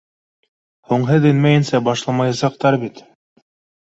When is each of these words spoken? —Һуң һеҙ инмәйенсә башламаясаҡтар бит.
—Һуң 0.91 1.03
һеҙ 1.09 1.27
инмәйенсә 1.31 1.81
башламаясаҡтар 1.89 2.79
бит. 2.85 3.03